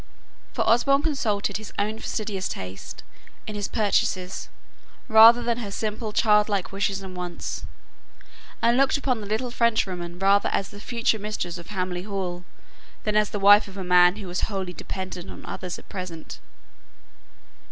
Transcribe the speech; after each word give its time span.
For 0.51 0.67
Osborne 0.67 1.03
consulted 1.03 1.57
his 1.57 1.71
own 1.77 1.99
fastidious 1.99 2.47
taste 2.47 3.03
in 3.45 3.53
his 3.53 3.67
purchases 3.67 4.49
rather 5.07 5.43
than 5.43 5.59
her 5.59 5.69
simple 5.69 6.11
childlike 6.11 6.71
wishes 6.71 7.03
and 7.03 7.15
wants, 7.15 7.67
and 8.63 8.77
looked 8.77 8.97
upon 8.97 9.21
the 9.21 9.27
little 9.27 9.51
Frenchwoman 9.51 10.17
rather 10.17 10.49
as 10.49 10.69
the 10.69 10.79
future 10.79 11.19
mistress 11.19 11.59
of 11.59 11.67
Hamley 11.67 12.01
Hall 12.01 12.45
than 13.03 13.15
as 13.15 13.29
the 13.29 13.37
wife 13.39 13.67
of 13.67 13.77
a 13.77 13.83
man 13.83 14.15
who 14.15 14.27
was 14.27 14.41
wholly 14.49 14.73
dependent 14.73 15.29
on 15.29 15.45
others 15.45 15.77
at 15.77 15.87
present. 15.87 16.39